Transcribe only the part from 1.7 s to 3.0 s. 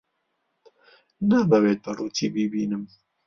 بە ڕووتی بیبینم.